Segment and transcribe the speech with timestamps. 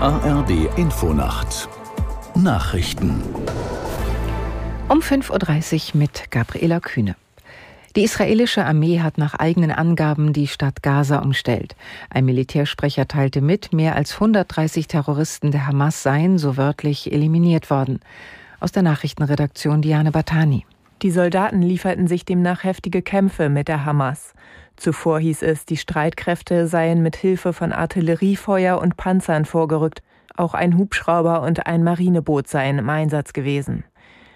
[0.00, 1.68] ARD Infonacht
[2.36, 3.20] Nachrichten
[4.88, 7.16] um 5.30 Uhr mit Gabriela Kühne.
[7.96, 11.74] Die israelische Armee hat nach eigenen Angaben die Stadt Gaza umstellt.
[12.10, 17.98] Ein Militärsprecher teilte mit, mehr als 130 Terroristen der Hamas seien, so wörtlich, eliminiert worden.
[18.60, 20.64] Aus der Nachrichtenredaktion Diane Batani.
[21.02, 24.34] Die Soldaten lieferten sich demnach heftige Kämpfe mit der Hamas.
[24.76, 30.02] Zuvor hieß es, die Streitkräfte seien mit Hilfe von Artilleriefeuer und Panzern vorgerückt.
[30.36, 33.84] Auch ein Hubschrauber und ein Marineboot seien im Einsatz gewesen.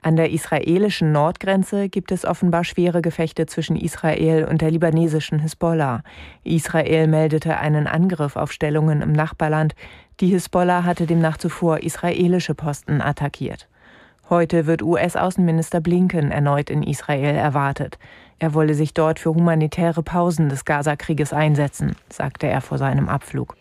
[0.00, 6.02] An der israelischen Nordgrenze gibt es offenbar schwere Gefechte zwischen Israel und der libanesischen Hisbollah.
[6.42, 9.74] Israel meldete einen Angriff auf Stellungen im Nachbarland.
[10.20, 13.68] Die Hisbollah hatte demnach zuvor israelische Posten attackiert.
[14.28, 17.96] Heute wird US-Außenminister Blinken erneut in Israel erwartet.
[18.40, 23.56] Er wolle sich dort für humanitäre Pausen des Gazakrieges einsetzen, sagte er vor seinem Abflug.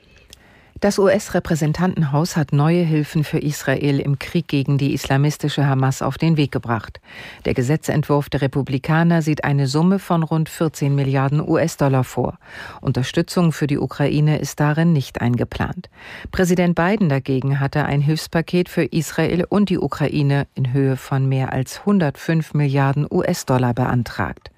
[0.85, 6.37] Das US-Repräsentantenhaus hat neue Hilfen für Israel im Krieg gegen die islamistische Hamas auf den
[6.37, 7.01] Weg gebracht.
[7.45, 12.37] Der Gesetzentwurf der Republikaner sieht eine Summe von rund 14 Milliarden US-Dollar vor.
[12.81, 15.89] Unterstützung für die Ukraine ist darin nicht eingeplant.
[16.31, 21.51] Präsident Biden dagegen hatte ein Hilfspaket für Israel und die Ukraine in Höhe von mehr
[21.51, 24.51] als 105 Milliarden US-Dollar beantragt.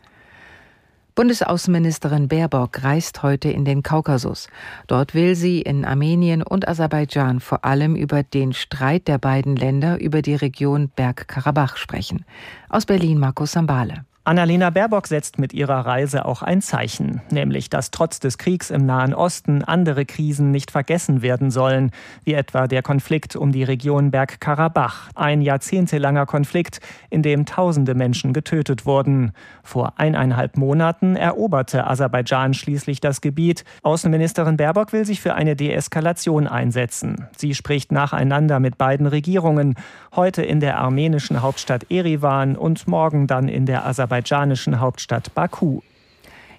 [1.17, 4.49] Bundesaußenministerin Baerbock reist heute in den Kaukasus.
[4.85, 9.99] Dort will sie in Armenien und Aserbaidschan vor allem über den Streit der beiden Länder
[9.99, 12.23] über die Region Bergkarabach sprechen.
[12.69, 14.05] Aus Berlin Markus Sambale.
[14.27, 18.85] Annalena Baerbock setzt mit ihrer Reise auch ein Zeichen, nämlich dass trotz des Kriegs im
[18.85, 21.91] Nahen Osten andere Krisen nicht vergessen werden sollen,
[22.25, 28.33] wie etwa der Konflikt um die Region Bergkarabach, ein jahrzehntelanger Konflikt, in dem tausende Menschen
[28.33, 29.31] getötet wurden.
[29.63, 33.63] Vor eineinhalb Monaten eroberte Aserbaidschan schließlich das Gebiet.
[33.81, 37.27] Außenministerin Baerbock will sich für eine Deeskalation einsetzen.
[37.37, 39.75] Sie spricht nacheinander mit beiden Regierungen,
[40.13, 45.81] heute in der armenischen Hauptstadt Erivan und morgen dann in der Aserbaidschan aserbaidschanischen Hauptstadt Baku.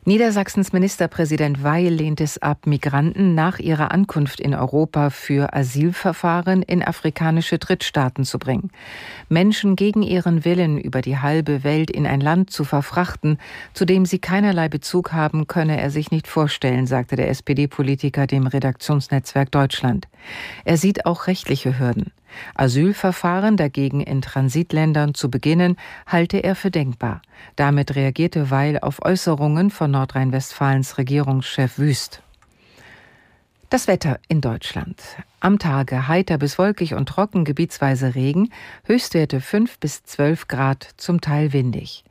[0.05, 6.83] Niedersachsens Ministerpräsident Weil lehnt es ab, Migranten nach ihrer Ankunft in Europa für Asylverfahren in
[6.83, 8.71] afrikanische Drittstaaten zu bringen.
[9.29, 13.39] Menschen gegen ihren Willen über die halbe Welt in ein Land zu verfrachten,
[13.75, 18.47] zu dem sie keinerlei Bezug haben, könne er sich nicht vorstellen, sagte der SPD-Politiker dem
[18.47, 20.09] Redaktionsnetzwerk Deutschland.
[20.65, 22.13] Er sieht auch rechtliche Hürden.
[22.55, 27.23] Asylverfahren dagegen in Transitländern zu beginnen, halte er für denkbar.
[27.57, 32.23] Damit reagierte Weil auf Äußerungen von Nordrhein-Westfalens Regierungschef Wüst.
[33.71, 35.03] Das Wetter in Deutschland.
[35.41, 38.51] Am Tage heiter bis wolkig und trocken, gebietsweise Regen,
[38.85, 42.03] Höchstwerte 5 bis 12 Grad, zum Teil windig.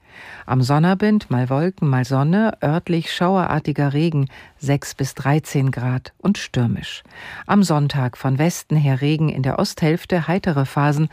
[0.46, 4.28] Am Sonnabend mal Wolken, mal Sonne, örtlich schauerartiger Regen
[4.60, 7.04] 6 bis 13 Grad und stürmisch.
[7.46, 11.10] Am Sonntag von Westen her Regen in der Osthälfte, heitere Phasen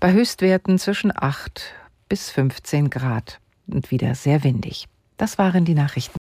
[0.00, 1.72] bei Höchstwerten zwischen 8
[2.08, 4.86] bis 15 Grad und wieder sehr windig.
[5.16, 6.16] Das waren die Nachrichten.